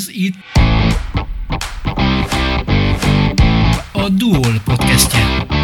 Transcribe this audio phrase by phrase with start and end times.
[0.00, 0.34] Ez itt
[3.92, 5.59] a Duol podcastje.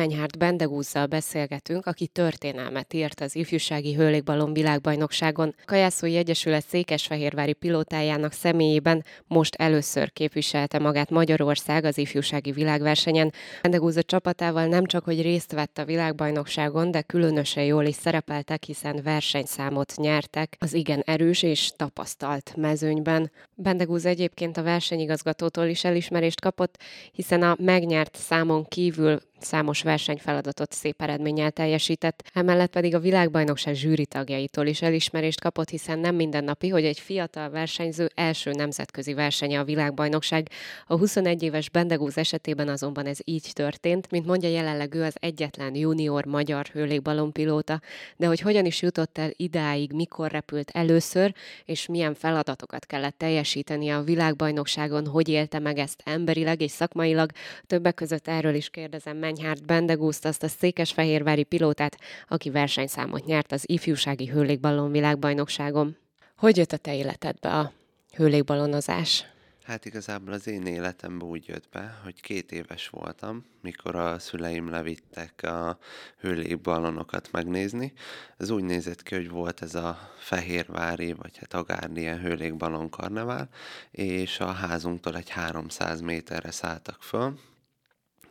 [0.00, 5.54] Menyhárt Bendegúzzal beszélgetünk, aki történelmet írt az ifjúsági hőlégballon világbajnokságon.
[5.64, 13.32] Kajászói Egyesület Székesfehérvári pilótájának személyében most először képviselte magát Magyarország az ifjúsági világversenyen.
[13.62, 19.00] Bendegúza csapatával nem csak, hogy részt vett a világbajnokságon, de különösen jól is szerepeltek, hiszen
[19.02, 23.30] versenyszámot nyertek az igen erős és tapasztalt mezőnyben.
[23.54, 26.78] Bendegúza egyébként a versenyigazgatótól is elismerést kapott,
[27.12, 34.06] hiszen a megnyert számon kívül számos versenyfeladatot szép eredménnyel teljesített, emellett pedig a világbajnokság zsűri
[34.06, 39.64] tagjaitól is elismerést kapott, hiszen nem mindennapi, hogy egy fiatal versenyző első nemzetközi versenye a
[39.64, 40.48] világbajnokság.
[40.86, 45.74] A 21 éves Bendegúz esetében azonban ez így történt, mint mondja jelenleg ő az egyetlen
[45.74, 47.80] junior magyar hőlégballonpilóta,
[48.16, 51.34] de hogy hogyan is jutott el idáig, mikor repült először,
[51.64, 57.30] és milyen feladatokat kellett teljesíteni a világbajnokságon, hogy élte meg ezt emberileg és szakmailag,
[57.66, 61.96] többek között erről is kérdezem meg Menyhárt Bendegúzt, azt a székesfehérvári pilótát,
[62.28, 65.96] aki versenyszámot nyert az ifjúsági hőlégballon világbajnokságon.
[66.36, 67.72] Hogy jött a te életedbe a
[68.14, 69.24] hőlégballonozás?
[69.62, 74.70] Hát igazából az én életemben úgy jött be, hogy két éves voltam, mikor a szüleim
[74.70, 75.78] levittek a
[76.18, 77.92] hőlégbalonokat megnézni.
[78.36, 83.48] Ez úgy nézett ki, hogy volt ez a Fehérvári, vagy hát Agárdi hőlégballon karnevál,
[83.90, 87.38] és a házunktól egy 300 méterre szálltak föl,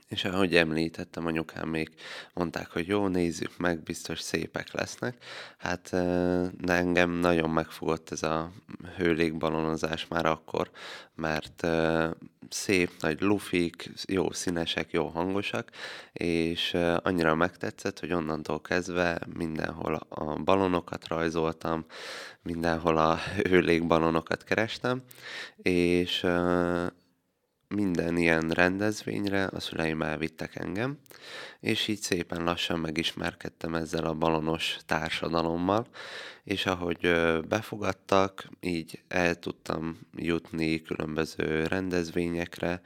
[0.10, 1.90] és ahogy említettem, anyukám még
[2.34, 5.24] mondták, hogy jó, nézzük meg, biztos szépek lesznek.
[5.58, 5.90] Hát
[6.58, 8.52] de engem nagyon megfogott ez a
[8.96, 10.70] hőlékbalonozás már akkor,
[11.16, 11.68] mert
[12.50, 15.70] szép, nagy lufik, jó színesek, jó hangosak,
[16.14, 21.86] és annyira megtetszett, hogy onnantól kezdve mindenhol a balonokat rajzoltam,
[22.42, 25.02] mindenhol a hőlékbalonokat kerestem,
[25.58, 26.26] és
[27.76, 30.98] minden ilyen rendezvényre a szüleim elvittek engem,
[31.60, 35.88] és így szépen lassan megismerkedtem ezzel a balonos társadalommal,
[36.44, 37.12] és ahogy
[37.48, 42.82] befogadtak, így el tudtam jutni különböző rendezvényekre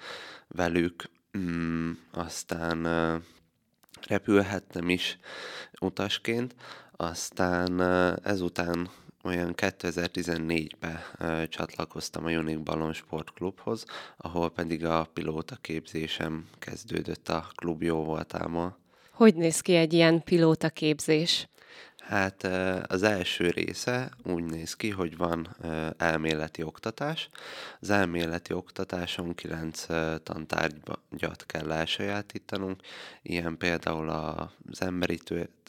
[0.47, 2.87] velük, mm, aztán
[4.07, 5.17] repülhettem is
[5.79, 6.55] utasként,
[6.91, 7.81] aztán
[8.23, 8.89] ezután
[9.23, 10.99] olyan 2014-ben
[11.49, 13.85] csatlakoztam a Unique Ballon Sportklubhoz,
[14.17, 18.77] ahol pedig a pilóta képzésem kezdődött a klub jó voltámmal.
[19.11, 21.47] Hogy néz ki egy ilyen pilóta képzés?
[21.97, 22.43] Hát
[22.87, 25.55] az első része úgy néz ki, hogy van
[25.97, 27.29] elméleti oktatás.
[27.79, 29.85] Az elméleti oktatáson kilenc
[30.23, 32.81] tantárgyat kell elsajátítanunk,
[33.21, 35.17] ilyen például az emberi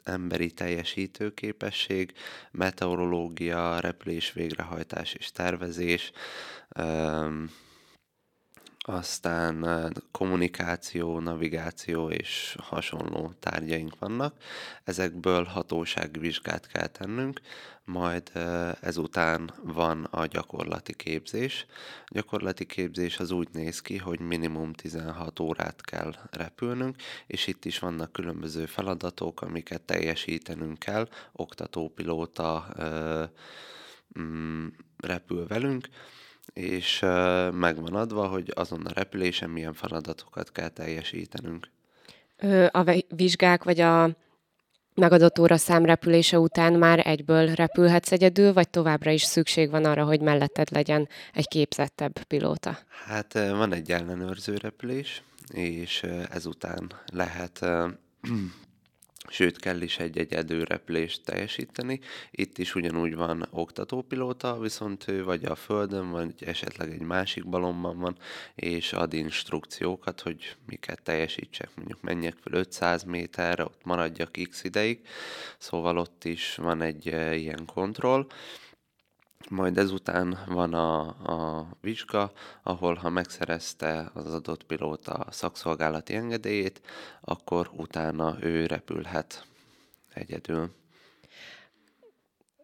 [0.04, 2.12] emberi teljesítőképesség,
[2.50, 6.12] meteorológia, repülés végrehajtás és tervezés,
[8.86, 14.36] aztán kommunikáció, navigáció és hasonló tárgyaink vannak.
[14.84, 17.40] Ezekből hatóságvizsgát kell tennünk,
[17.84, 18.30] majd
[18.80, 21.66] ezután van a gyakorlati képzés.
[22.04, 26.96] A gyakorlati képzés az úgy néz ki, hogy minimum 16 órát kell repülnünk,
[27.26, 31.08] és itt is vannak különböző feladatok, amiket teljesítenünk kell.
[31.32, 32.66] Oktatópilóta
[34.18, 35.88] mm, repül velünk,
[36.54, 37.00] és
[37.52, 41.68] meg van adva, hogy azon a repülésen milyen feladatokat kell teljesítenünk.
[42.70, 44.16] A vizsgák vagy a
[44.94, 50.20] megadott óra számrepülése után már egyből repülhetsz egyedül, vagy továbbra is szükség van arra, hogy
[50.20, 52.78] melletted legyen egy képzettebb pilóta?
[53.06, 55.22] Hát van egy ellenőrző repülés,
[55.52, 57.66] és ezután lehet
[59.28, 62.00] sőt kell is egy-egy edőreplést teljesíteni.
[62.30, 67.98] Itt is ugyanúgy van oktatópilóta, viszont ő vagy a földön, vagy esetleg egy másik balomban
[67.98, 68.16] van,
[68.54, 75.00] és ad instrukciókat, hogy miket teljesítsek, mondjuk menjek fel 500 méterre, ott maradjak x ideig,
[75.58, 78.26] szóval ott is van egy ilyen kontroll,
[79.50, 82.32] majd ezután van a, a vizsga,
[82.62, 86.80] ahol ha megszerezte az adott pilóta a szakszolgálati engedélyét,
[87.20, 89.46] akkor utána ő repülhet
[90.14, 90.70] egyedül.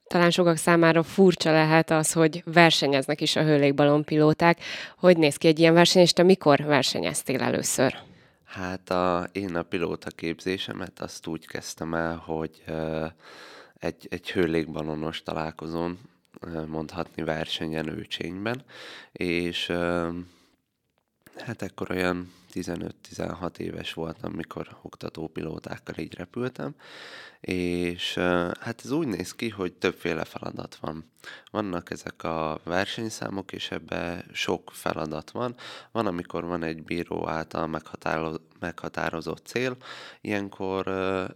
[0.06, 4.60] Talán sokak számára furcsa lehet az, hogy versenyeznek is a hőlékbalonpilóták.
[4.96, 7.98] Hogy néz ki egy ilyen verseny, és te mikor versenyeztél először?
[8.44, 12.62] Hát a, én a pilóta képzésemet azt úgy kezdtem el, hogy
[13.78, 15.98] egy, egy hőlékbalonos találkozón
[16.66, 18.64] mondhatni versenyen Őcsényben,
[19.12, 19.66] és
[21.36, 26.74] hát ekkor olyan 15-16 éves voltam, mikor oktatópilótákkal így repültem,
[27.40, 28.14] és
[28.60, 31.10] hát ez úgy néz ki, hogy többféle feladat van.
[31.50, 35.54] Vannak ezek a versenyszámok, és ebbe sok feladat van.
[35.92, 37.82] Van, amikor van egy bíró által
[38.60, 39.76] meghatározott cél,
[40.20, 40.88] ilyenkor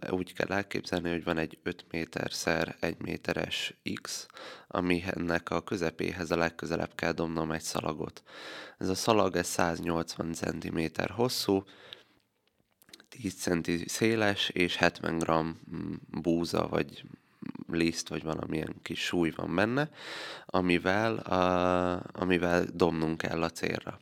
[0.09, 4.25] úgy kell elképzelni, hogy van egy 5 méter szer 1 méteres X,
[4.67, 8.23] ami ennek a közepéhez a legközelebb kell dobnom egy szalagot.
[8.77, 10.79] Ez a szalag ez 180 cm
[11.09, 11.63] hosszú,
[13.09, 17.03] 10 centi széles és 70 g mm, búza vagy
[17.67, 19.89] liszt, vagy valamilyen kis súly van benne,
[20.45, 23.99] amivel, a, amivel dobnunk kell a célra.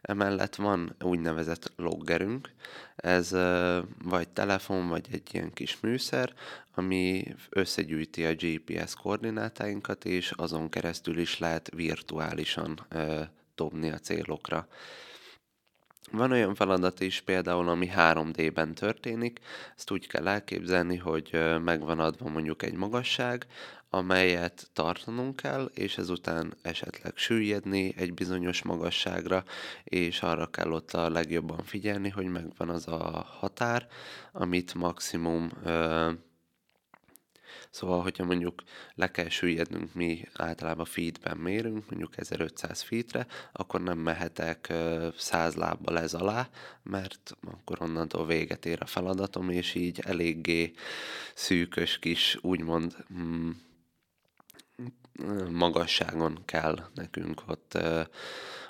[0.00, 2.50] Emellett van úgynevezett loggerünk,
[2.96, 3.30] ez
[4.04, 6.34] vagy telefon, vagy egy ilyen kis műszer,
[6.74, 12.86] ami összegyűjti a GPS koordinátáinkat, és azon keresztül is lehet virtuálisan
[13.54, 14.68] dobni a célokra.
[16.10, 19.40] Van olyan feladat is például, ami 3D-ben történik,
[19.76, 23.46] ezt úgy kell elképzelni, hogy megvan adva mondjuk egy magasság,
[23.90, 29.44] amelyet tartanunk kell, és ezután esetleg süllyedni egy bizonyos magasságra,
[29.84, 33.86] és arra kell ott a legjobban figyelni, hogy megvan az a határ,
[34.32, 35.50] amit maximum
[37.70, 38.62] Szóval, hogyha mondjuk
[38.94, 44.72] le kell süllyednünk, mi általában feedben mérünk, mondjuk 1500 feetre, akkor nem mehetek
[45.16, 46.48] 100 lábbal ez alá,
[46.82, 50.72] mert akkor onnantól véget ér a feladatom, és így eléggé
[51.34, 53.50] szűkös kis, úgymond mm,
[55.50, 57.78] magasságon kell nekünk ott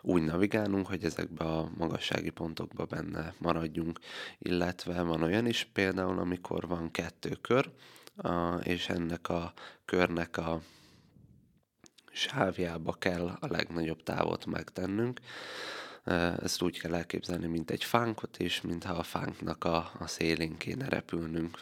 [0.03, 3.99] úgy navigálnunk, hogy ezekbe a magassági pontokba benne maradjunk.
[4.39, 7.71] Illetve van olyan is például, amikor van kettő kör,
[8.63, 9.53] és ennek a
[9.85, 10.61] körnek a
[12.13, 15.21] sávjába kell a legnagyobb távot megtennünk.
[16.43, 20.89] Ezt úgy kell elképzelni, mint egy fánkot, és mintha a fánknak a, a szélén kéne
[20.89, 21.59] repülnünk.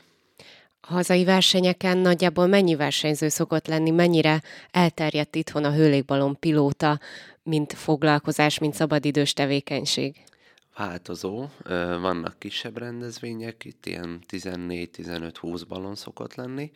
[0.81, 7.01] A hazai versenyeken nagyjából mennyi versenyző szokott lenni, mennyire elterjedt itthon a hőlékbalon pilóta,
[7.43, 10.17] mint foglalkozás, mint szabadidős tevékenység?
[10.79, 11.47] Változó.
[12.01, 16.71] Vannak kisebb rendezvények, itt ilyen 14-15-20 balon szokott lenni,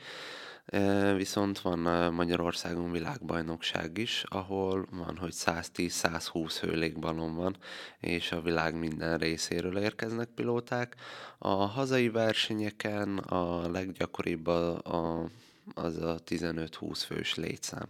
[1.17, 7.57] viszont van Magyarországon világbajnokság is, ahol van, hogy 110-120 hőlékbalon van,
[8.01, 10.97] és a világ minden részéről érkeznek pilóták.
[11.39, 15.29] A hazai versenyeken a leggyakoribb a, a,
[15.75, 17.89] az a 15-20 fős létszám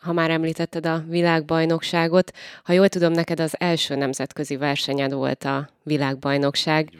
[0.00, 5.70] ha már említetted a világbajnokságot, ha jól tudom, neked az első nemzetközi versenyed volt a
[5.82, 6.90] világbajnokság.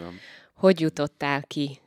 [0.55, 1.81] Hogy jutottál ki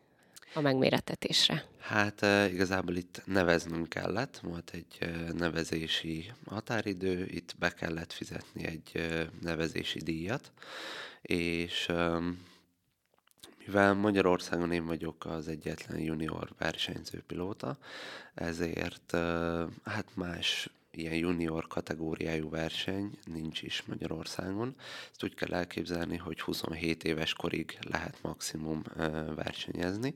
[0.53, 1.63] a megméretetésre?
[1.79, 9.09] Hát igazából itt neveznünk kellett, volt egy nevezési határidő, itt be kellett fizetni egy
[9.41, 10.51] nevezési díjat,
[11.21, 11.91] és
[13.71, 17.77] mivel Magyarországon én vagyok az egyetlen junior versenyző pilóta,
[18.33, 19.11] ezért
[19.83, 24.75] hát más ilyen junior kategóriájú verseny nincs is Magyarországon.
[25.11, 28.81] Ezt úgy kell elképzelni, hogy 27 éves korig lehet maximum
[29.35, 30.15] versenyezni.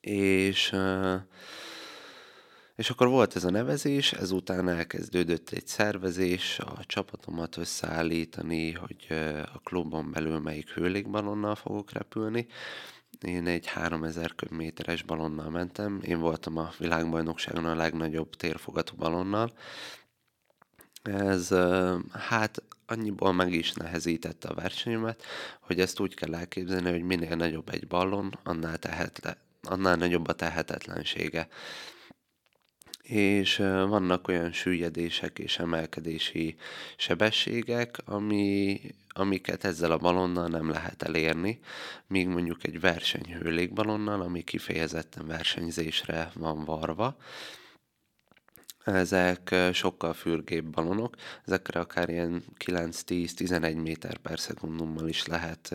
[0.00, 0.76] És
[2.76, 9.06] és akkor volt ez a nevezés, ezután elkezdődött egy szervezés, a csapatomat összeállítani, hogy
[9.54, 12.46] a klubon belül melyik hőlékbalonnal fogok repülni,
[13.20, 16.00] én egy 3000 köbméteres balonnal mentem.
[16.02, 19.52] Én voltam a világbajnokságon a legnagyobb térfogatú balonnal.
[21.02, 21.48] Ez
[22.12, 25.22] hát annyiból meg is nehezítette a versenyemet,
[25.60, 30.32] hogy ezt úgy kell elképzelni, hogy minél nagyobb egy ballon, annál, tehetle, annál nagyobb a
[30.32, 31.48] tehetetlensége
[33.08, 33.56] és
[33.88, 36.56] vannak olyan süllyedések és emelkedési
[36.96, 41.60] sebességek, ami, amiket ezzel a balonnal nem lehet elérni,
[42.06, 47.16] míg mondjuk egy versenyhőlékbalonnal, ami kifejezetten versenyzésre van varva,
[48.84, 55.74] ezek sokkal fürgébb balonok, ezekre akár ilyen 9-10-11 méter per szekundummal is lehet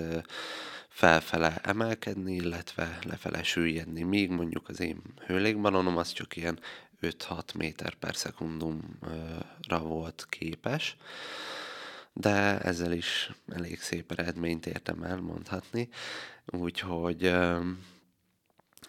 [0.87, 6.59] felfele emelkedni, illetve lefele süllyedni, míg mondjuk az én hőlékbalonom az csak ilyen
[7.01, 10.97] 5-6 méter per szekundumra volt képes,
[12.13, 15.89] de ezzel is elég szép eredményt értem el mondhatni,
[16.45, 17.21] úgyhogy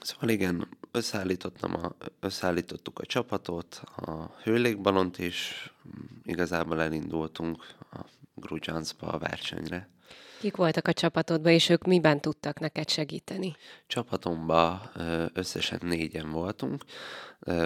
[0.01, 5.71] szóval igen, összeállítottam a, összeállítottuk a csapatot, a hőlékbalont, és
[6.23, 7.99] igazából elindultunk a
[8.35, 9.89] Grudjanszba a versenyre.
[10.41, 13.57] Kik voltak a csapatodban, és ők miben tudtak neked segíteni?
[13.87, 14.91] Csapatomban
[15.33, 16.85] összesen négyen voltunk.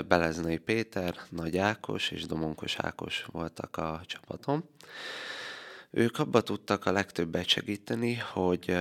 [0.08, 4.64] Beleznai Péter, Nagy Ákos és Domonkos Ákos voltak a csapatom.
[5.90, 8.76] Ők abba tudtak a legtöbbet segíteni, hogy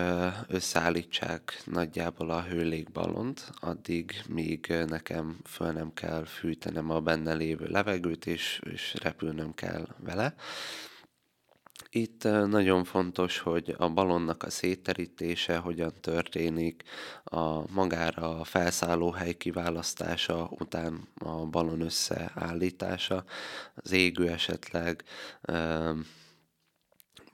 [0.48, 8.26] összeállítsák nagyjából a hőlégballont, addig, míg nekem föl nem kell fűtenem a benne lévő levegőt,
[8.26, 10.36] és, és repülnöm kell vele.
[11.96, 16.84] Itt nagyon fontos, hogy a balonnak a szétterítése hogyan történik,
[17.24, 23.24] a magára a felszállóhely kiválasztása, után a balon összeállítása,
[23.76, 25.04] az égő esetleg,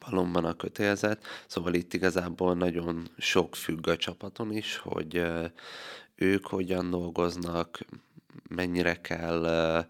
[0.05, 5.23] balonban a kötélzet, szóval itt igazából nagyon sok függ a csapaton is, hogy
[6.15, 7.79] ők hogyan dolgoznak,
[8.49, 9.85] mennyire kell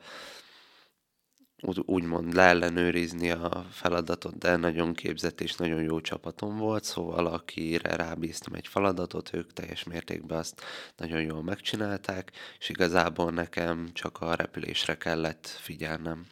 [1.86, 8.54] úgymond leellenőrizni a feladatot, de nagyon képzett és nagyon jó csapatom volt, szóval akire rábíztam
[8.54, 10.62] egy feladatot, ők teljes mértékben azt
[10.98, 16.26] nagyon jól megcsinálták, és igazából nekem csak a repülésre kellett figyelnem.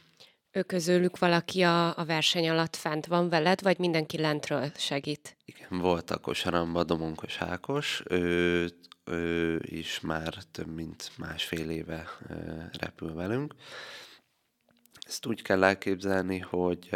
[0.51, 5.38] Ő közülük valaki a, a verseny alatt fent van veled, vagy mindenki lentről segít?
[5.46, 8.69] Igen, volt a kosaramba Domonkos Ákos, ő,
[9.03, 12.07] ő is már több mint másfél éve
[12.79, 13.53] repül velünk.
[15.07, 16.89] Ezt úgy kell elképzelni, hogy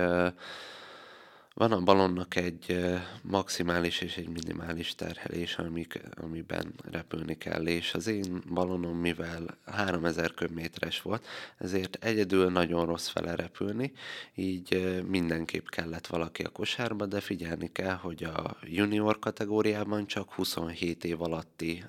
[1.53, 2.85] van a balonnak egy
[3.21, 10.33] maximális és egy minimális terhelés, amik, amiben repülni kell, és az én balonom, mivel 3000
[10.33, 11.25] köbméteres volt,
[11.57, 13.91] ezért egyedül nagyon rossz fele repülni,
[14.35, 21.03] így mindenképp kellett valaki a kosárba, de figyelni kell, hogy a junior kategóriában csak 27
[21.03, 21.83] év alatti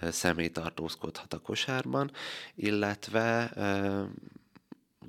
[0.00, 2.10] személy tartózkodhat a kosárban,
[2.54, 3.52] illetve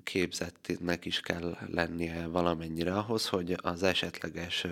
[0.03, 4.67] képzettnek is kell lennie valamennyire ahhoz, hogy az esetleges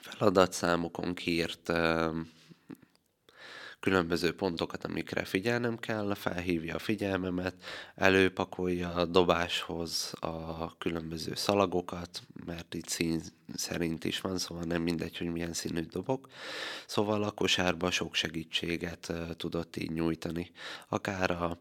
[0.00, 1.72] feladatszámokon kiírt
[3.82, 7.54] különböző pontokat, amikre figyelnem kell, felhívja a figyelmemet,
[7.94, 13.22] előpakolja a dobáshoz a különböző szalagokat, mert itt szín
[13.54, 16.28] szerint is van, szóval nem mindegy, hogy milyen színű dobok.
[16.86, 20.50] Szóval a kosárba sok segítséget tudott így nyújtani.
[20.88, 21.58] Akár a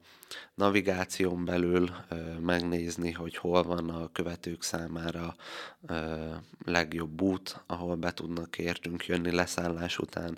[0.55, 1.89] navigáción belül
[2.39, 5.35] megnézni, hogy hol van a követők számára
[6.65, 10.37] legjobb út, ahol be tudnak értünk jönni leszállás után,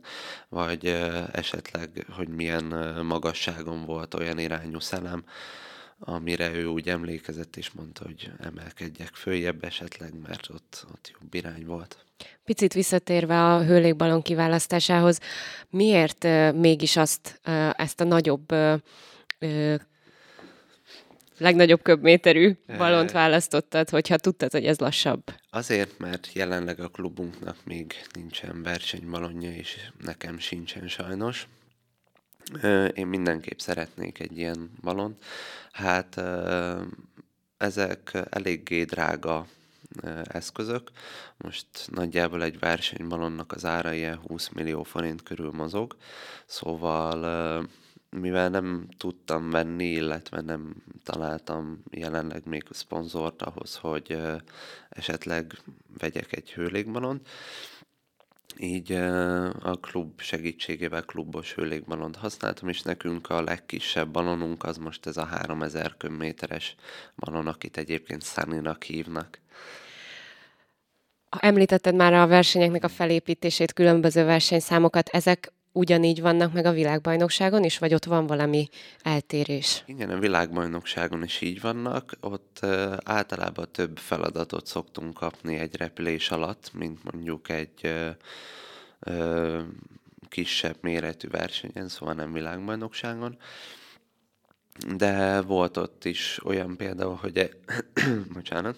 [0.50, 0.86] vagy
[1.32, 1.72] esetleg,
[2.10, 2.64] hogy milyen
[3.06, 5.24] magasságon volt olyan irányú szelem,
[6.00, 11.66] amire ő úgy emlékezett, és mondta, hogy emelkedjek följebb esetleg, mert ott, ott jobb irány
[11.66, 12.06] volt.
[12.44, 15.20] Picit visszatérve a hőlékbalon kiválasztásához,
[15.70, 16.24] miért
[16.56, 17.40] mégis azt,
[17.76, 18.54] ezt a nagyobb
[21.38, 25.24] legnagyobb köbméterű balont választottad, hogyha tudtad, hogy ez lassabb?
[25.50, 31.48] Azért, mert jelenleg a klubunknak még nincsen versenybalonja, és nekem sincsen sajnos.
[32.94, 35.18] Én mindenképp szeretnék egy ilyen balon.
[35.72, 36.22] Hát
[37.58, 39.48] ezek eléggé drága
[40.24, 40.92] eszközök.
[41.38, 45.96] Most nagyjából egy versenybalonnak az ára ilyen 20 millió forint körül mozog,
[46.46, 47.68] szóval
[48.10, 54.18] mivel nem tudtam venni, illetve nem találtam jelenleg még szponzort ahhoz, hogy
[54.90, 55.58] esetleg
[55.98, 57.28] vegyek egy hőlégbalont,
[58.60, 58.92] így
[59.62, 65.26] a klub segítségével klubos hőlégbalont használtam, és nekünk a legkisebb balonunk az most ez a
[65.26, 66.76] 3000 köbméteres
[67.16, 69.40] balon, akit egyébként Sunny-nak hívnak.
[71.30, 75.10] Említetted már a versenyeknek a felépítését, különböző versenyszámokat.
[75.10, 78.70] Ezek ugyanígy vannak meg a világbajnokságon is, vagy ott van valami
[79.02, 79.84] eltérés?
[79.86, 82.14] Igen, a világbajnokságon is így vannak.
[82.20, 82.66] Ott
[83.04, 87.94] általában több feladatot szoktunk kapni egy repülés alatt, mint mondjuk egy
[90.30, 93.38] kisebb méretű versenyen, szóval nem világbajnokságon.
[94.96, 97.58] De volt ott is olyan például, hogy egy,
[98.34, 98.76] bocsánat,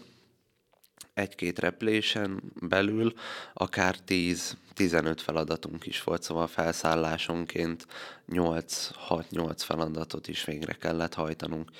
[1.15, 3.13] egy-két replésen belül
[3.53, 7.88] akár 10-15 feladatunk is volt, szóval felszállásonként
[8.31, 11.72] 8-6-8 feladatot is végre kellett hajtanunk.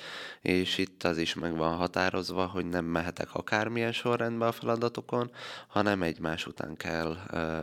[0.42, 5.32] És itt az is meg van határozva, hogy nem mehetek akármilyen sorrendben a feladatokon,
[5.68, 7.18] hanem egymás után kell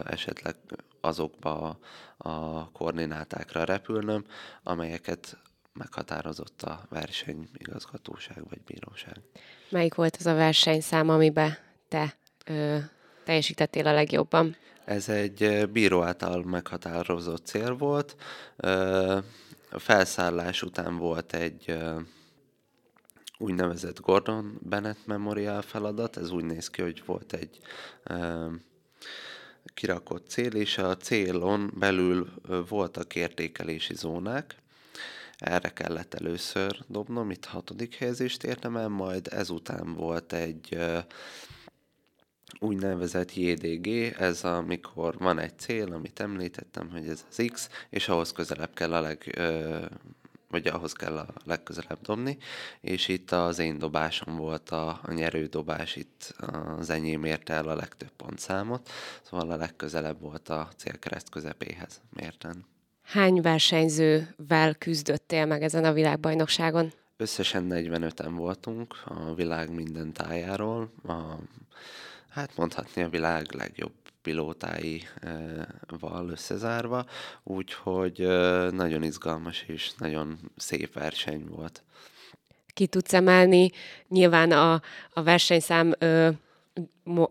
[0.06, 0.56] esetleg
[1.00, 1.78] azokba
[2.16, 4.24] a koordinátákra repülnöm,
[4.62, 5.36] amelyeket
[5.72, 9.20] meghatározott a versenyigazgatóság vagy bíróság.
[9.68, 11.56] Melyik volt az a versenyszám, amiben
[11.88, 12.78] te ö,
[13.24, 14.56] teljesítettél a legjobban?
[14.84, 18.16] Ez egy bíró által meghatározott cél volt.
[19.70, 21.78] A felszállás után volt egy
[23.38, 26.16] úgynevezett Gordon Bennett Memorial feladat.
[26.16, 27.58] Ez úgy néz ki, hogy volt egy
[29.74, 32.32] kirakott cél, és a célon belül
[32.68, 34.62] voltak értékelési zónák,
[35.42, 40.78] erre kellett először dobnom, itt hatodik helyezést értem el, majd ezután volt egy
[42.58, 48.32] úgynevezett JDG, ez amikor van egy cél, amit említettem, hogy ez az X, és ahhoz
[48.32, 49.40] közelebb kell a leg,
[50.49, 52.38] vagy ahhoz kell a legközelebb dobni,
[52.80, 56.34] és itt az én dobásom volt a, a nyerő dobás, itt
[56.78, 58.90] az enyém érte el a legtöbb pontszámot,
[59.22, 62.71] szóval a legközelebb volt a célkereszt közepéhez mérten.
[63.12, 66.92] Hány versenyzővel küzdöttél meg ezen a világbajnokságon?
[67.16, 70.92] Összesen 45-en voltunk a világ minden tájáról.
[71.07, 71.23] A,
[72.28, 73.92] hát mondhatni a világ legjobb
[74.23, 75.09] pilótáival
[76.31, 77.07] összezárva,
[77.42, 78.19] úgyhogy
[78.71, 81.83] nagyon izgalmas és nagyon szép verseny volt.
[82.66, 83.71] Ki tudsz emelni
[84.09, 84.73] nyilván a,
[85.12, 86.28] a versenyszám ö,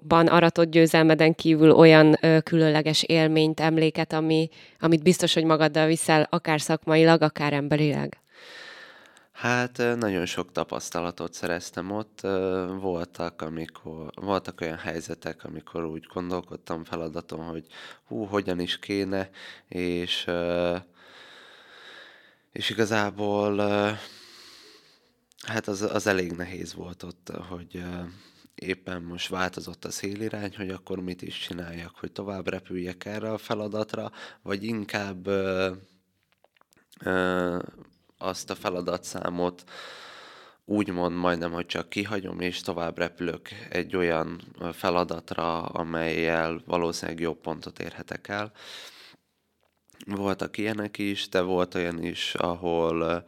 [0.07, 6.27] ban aratott győzelmeden kívül olyan ö, különleges élményt, emléket, ami, amit biztos, hogy magaddal viszel,
[6.29, 8.21] akár szakmailag, akár emberileg?
[9.41, 12.21] Hát nagyon sok tapasztalatot szereztem ott.
[12.79, 17.65] Voltak, amikor, voltak olyan helyzetek, amikor úgy gondolkodtam feladaton, hogy
[18.07, 19.29] hú, hogyan is kéne,
[19.67, 20.27] és,
[22.51, 23.57] és igazából
[25.47, 27.83] hát az, az elég nehéz volt ott, hogy
[28.61, 33.37] éppen most változott a szélirány, hogy akkor mit is csináljak, hogy tovább repüljek erre a
[33.37, 35.27] feladatra, vagy inkább
[38.17, 39.63] azt a feladatszámot
[40.65, 44.41] úgymond majdnem, hogy csak kihagyom, és tovább repülök egy olyan
[44.71, 48.51] feladatra, amelyel valószínűleg jobb pontot érhetek el.
[50.05, 53.25] Voltak ilyenek is, de volt olyan is, ahol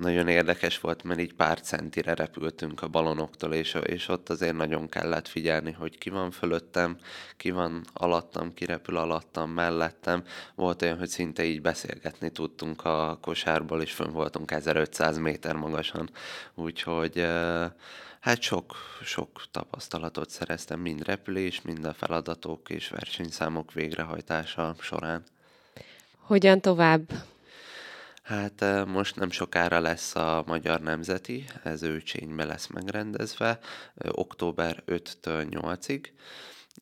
[0.00, 4.88] nagyon érdekes volt, mert így pár centire repültünk a balonoktól, és, és ott azért nagyon
[4.88, 6.98] kellett figyelni, hogy ki van fölöttem,
[7.36, 10.24] ki van alattam, ki repül alattam, mellettem.
[10.54, 16.10] Volt olyan, hogy szinte így beszélgetni tudtunk a kosárból, és fönn voltunk 1500 méter magasan.
[16.54, 17.26] Úgyhogy
[18.20, 25.24] hát sok, sok tapasztalatot szereztem mind repülés, mind a feladatok és versenyszámok végrehajtása során.
[26.18, 27.10] Hogyan tovább?
[28.30, 33.58] Hát most nem sokára lesz a Magyar Nemzeti, ez őcsénybe lesz megrendezve,
[34.08, 36.04] október 5-től 8-ig.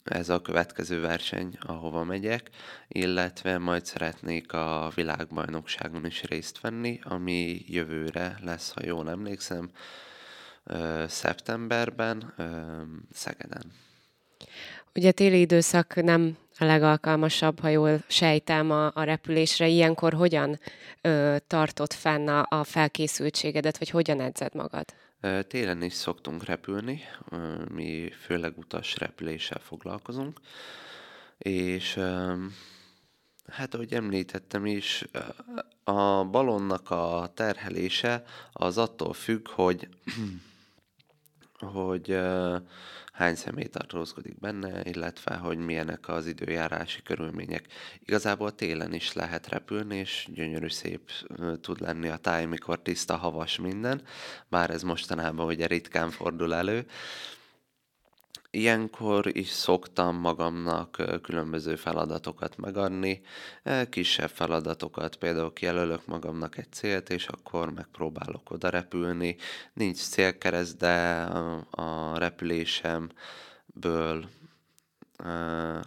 [0.05, 2.51] Ez a következő verseny, ahova megyek,
[2.89, 9.71] illetve majd szeretnék a világbajnokságon is részt venni, ami jövőre lesz, ha jól emlékszem,
[11.07, 12.35] szeptemberben,
[13.13, 13.73] Szegeden.
[14.99, 19.69] Ugye téli időszak nem a legalkalmasabb, ha jól sejtem a, a repülésre.
[19.69, 20.61] Ilyenkor hogyan
[21.01, 24.85] ö, tartott fenn a, a felkészültségedet, vagy hogyan edzed magad?
[25.49, 27.01] Télen is szoktunk repülni,
[27.75, 30.41] mi főleg utas repüléssel foglalkozunk,
[31.39, 32.01] és
[33.47, 35.05] hát ahogy említettem is,
[35.85, 39.89] a balonnak a terhelése az attól függ, hogy
[41.75, 42.19] hogy
[43.19, 47.67] hány személy tartózkodik benne, illetve hogy milyenek az időjárási körülmények.
[48.05, 51.11] Igazából télen is lehet repülni, és gyönyörű szép
[51.61, 54.03] tud lenni a táj, mikor tiszta, havas minden,
[54.49, 56.87] bár ez mostanában ugye ritkán fordul elő.
[58.51, 63.21] Ilyenkor is szoktam magamnak különböző feladatokat megadni,
[63.89, 69.37] kisebb feladatokat, például kijelölök magamnak egy célt, és akkor megpróbálok oda repülni.
[69.73, 71.23] Nincs célkereszt, de
[71.71, 73.17] a repülésemből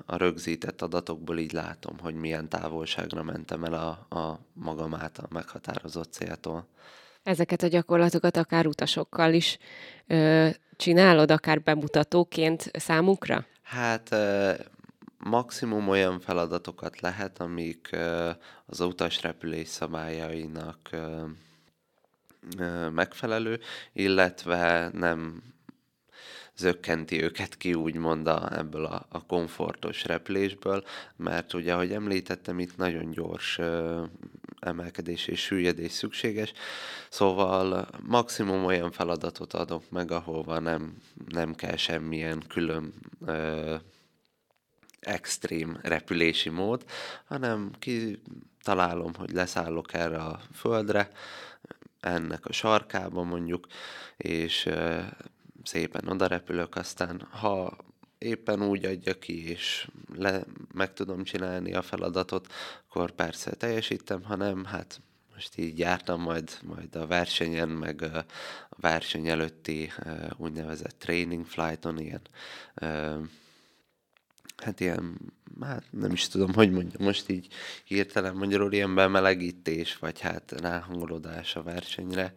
[0.06, 6.12] a rögzített adatokból így látom, hogy milyen távolságra mentem el a, a magam által meghatározott
[6.12, 6.68] céltól.
[7.24, 9.58] Ezeket a gyakorlatokat akár utasokkal is
[10.08, 13.46] ö, csinálod, akár bemutatóként számukra?
[13.62, 14.16] Hát
[15.18, 17.90] maximum olyan feladatokat lehet, amik
[18.66, 20.90] az utasrepülés szabályainak
[22.92, 23.60] megfelelő,
[23.94, 25.44] illetve nem
[26.56, 30.84] zökkenti őket ki úgymond a, ebből a, a komfortos repülésből,
[31.16, 33.60] mert ugye, ahogy említettem, itt nagyon gyors
[34.62, 36.54] emelkedés és süllyedés szükséges,
[37.10, 40.98] szóval maximum olyan feladatot adok meg, ahova nem,
[41.28, 42.94] nem kell semmilyen külön
[43.26, 43.76] ö,
[45.00, 46.86] extrém repülési mód,
[47.26, 51.10] hanem kitalálom, hogy leszállok erre a földre,
[52.00, 53.68] ennek a sarkába mondjuk,
[54.18, 55.00] és ö,
[55.64, 57.78] szépen oda repülök, aztán ha
[58.22, 62.48] éppen úgy adja ki, és le, meg tudom csinálni a feladatot,
[62.88, 65.02] akkor persze teljesítem, ha nem, hát
[65.34, 68.26] most így jártam majd, majd a versenyen, meg a
[68.70, 69.92] verseny előtti
[70.38, 72.22] úgynevezett training flighton, ilyen
[74.64, 75.20] hát ilyen,
[75.62, 77.48] hát nem is tudom, hogy mondjam, most így
[77.84, 82.34] hirtelen magyarul ilyen bemelegítés, vagy hát ráhangolódás a versenyre,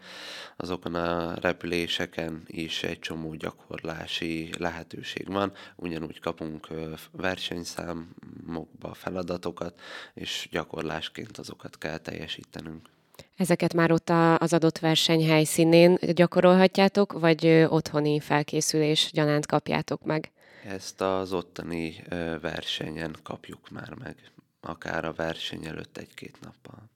[0.56, 6.68] azokon a repüléseken is egy csomó gyakorlási lehetőség van, ugyanúgy kapunk
[7.10, 9.80] versenyszámokba feladatokat,
[10.14, 12.92] és gyakorlásként azokat kell teljesítenünk.
[13.36, 20.32] Ezeket már ott az adott verseny helyszínén gyakorolhatjátok, vagy otthoni felkészülés gyanánt kapjátok meg?
[20.64, 22.04] Ezt az ottani
[22.40, 24.16] versenyen kapjuk már meg,
[24.60, 26.90] akár a verseny előtt egy-két nappal.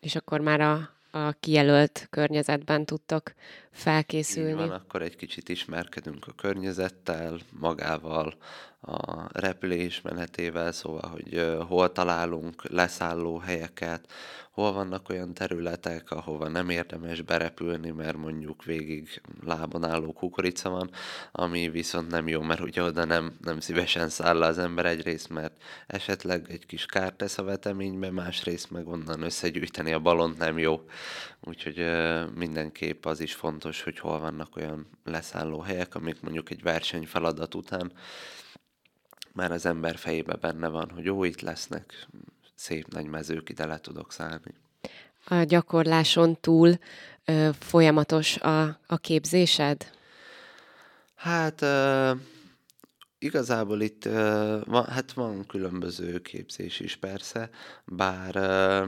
[0.00, 3.32] És akkor már a, a kijelölt környezetben tudtok
[3.70, 4.50] felkészülni.
[4.50, 8.34] Így van, akkor egy kicsit ismerkedünk a környezettel, magával,
[8.80, 14.12] a repülés menetével, szóval, hogy hol találunk leszálló helyeket,
[14.52, 20.90] hol vannak olyan területek, ahova nem érdemes berepülni, mert mondjuk végig lábon álló kukorica van,
[21.32, 25.28] ami viszont nem jó, mert ugye oda nem, nem szívesen száll le az ember egyrészt,
[25.28, 30.58] mert esetleg egy kis kárt tesz a veteménybe, másrészt meg onnan összegyűjteni a balont nem
[30.58, 30.80] jó.
[31.40, 31.90] Úgyhogy
[32.34, 37.54] mindenképp az is fontos, hogy hol vannak olyan leszálló helyek, amik mondjuk egy verseny feladat
[37.54, 37.92] után
[39.32, 42.06] már az ember fejébe benne van, hogy jó, itt lesznek
[42.62, 44.54] szép nagy mezők, ide le tudok szállni.
[45.24, 46.78] A gyakorláson túl
[47.24, 49.90] ö, folyamatos a, a képzésed?
[51.14, 52.12] Hát ö,
[53.18, 57.50] igazából itt ö, van, hát van különböző képzés is persze,
[57.84, 58.86] bár ö,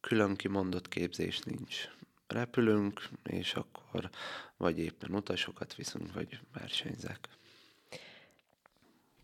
[0.00, 1.88] külön kimondott képzés nincs.
[2.26, 4.10] Repülünk, és akkor
[4.56, 7.28] vagy éppen utasokat viszünk, vagy versenyzek.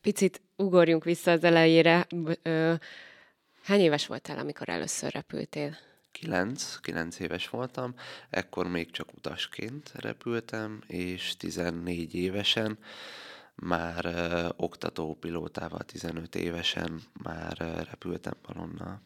[0.00, 2.06] Picit ugorjunk vissza az elejére.
[3.62, 5.77] Hány éves voltál, amikor először repültél?
[6.12, 7.94] Kilenc, kilenc éves voltam,
[8.31, 12.79] ekkor még csak utasként repültem, és 14 évesen
[13.55, 19.03] már uh, oktatópilótával 15 évesen már uh, repültem balonnal.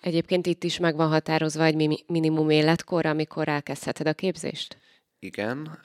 [0.00, 4.78] Egyébként itt is meg van határozva egy minimum életkor, amikor elkezdheted a képzést?
[5.18, 5.78] Igen,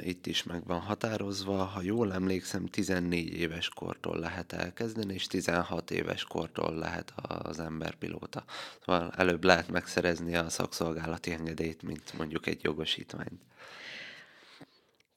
[0.00, 5.90] itt is meg van határozva, ha jól emlékszem, 14 éves kortól lehet elkezdeni, és 16
[5.90, 8.44] éves kortól lehet az emberpilóta.
[8.84, 13.42] Szóval előbb lehet megszerezni a szakszolgálati engedélyt, mint mondjuk egy jogosítványt.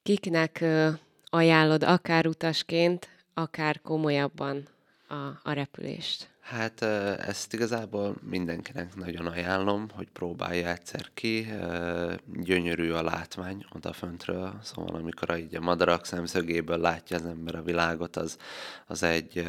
[0.04, 0.64] Kiknek
[1.26, 4.68] ajánlod akár utasként, akár komolyabban
[5.12, 6.30] a, a repülést?
[6.40, 11.48] Hát ezt igazából mindenkinek nagyon ajánlom, hogy próbálja egyszer ki.
[12.26, 18.16] Gyönyörű a látvány odaföntről, szóval amikor így a madarak szemszögéből látja az ember a világot,
[18.16, 18.38] az,
[18.88, 19.46] az egy,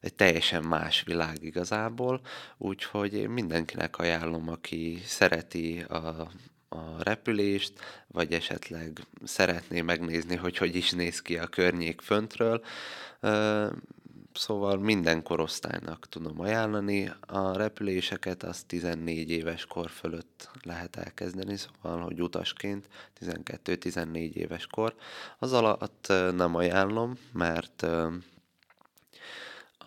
[0.00, 2.20] egy teljesen más világ igazából,
[2.58, 6.28] úgyhogy én mindenkinek ajánlom, aki szereti a,
[6.68, 7.72] a repülést,
[8.06, 12.62] vagy esetleg szeretné megnézni, hogy hogy is néz ki a környék föntről,
[14.34, 17.12] szóval minden korosztálynak tudom ajánlani.
[17.20, 22.88] A repüléseket az 14 éves kor fölött lehet elkezdeni, szóval, hogy utasként
[23.20, 24.94] 12-14 éves kor.
[25.38, 27.86] Az alatt nem ajánlom, mert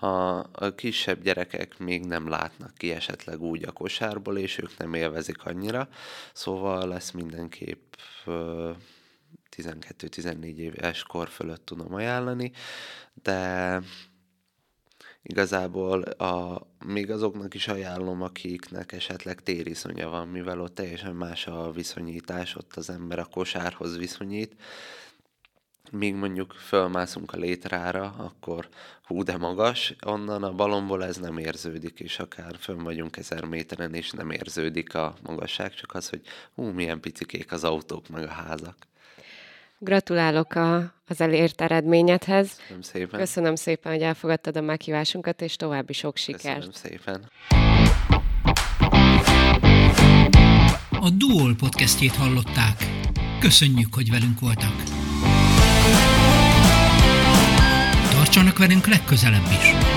[0.03, 5.45] a, kisebb gyerekek még nem látnak ki esetleg úgy a kosárból, és ők nem élvezik
[5.45, 5.88] annyira,
[6.34, 7.93] szóval lesz mindenképp
[9.58, 12.51] 12-14 éves kor fölött tudom ajánlani,
[13.13, 13.79] de
[15.23, 21.71] igazából a, még azoknak is ajánlom, akiknek esetleg tériszonya van, mivel ott teljesen más a
[21.71, 24.55] viszonyítás, ott az ember a kosárhoz viszonyít,
[25.91, 28.69] míg mondjuk fölmászunk a létrára, akkor
[29.03, 33.93] hú de magas, onnan a balomból ez nem érződik, és akár fönn vagyunk ezer méteren,
[33.93, 36.21] és nem érződik a magasság, csak az, hogy
[36.55, 38.77] hú, milyen picikék az autók, meg a házak.
[39.83, 42.55] Gratulálok a, az elért eredményedhez.
[42.57, 43.19] Köszönöm szépen.
[43.19, 46.55] Köszönöm szépen, hogy elfogadtad a meghívásunkat, és további sok sikert.
[46.55, 47.29] Köszönöm szépen.
[50.89, 52.85] A Duol podcastjét hallották.
[53.39, 54.83] Köszönjük, hogy velünk voltak.
[58.11, 59.92] Tartsanak velünk legközelebb is!